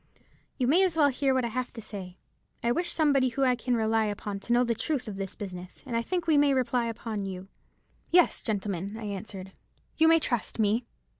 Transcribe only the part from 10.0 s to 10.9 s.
may trust me.'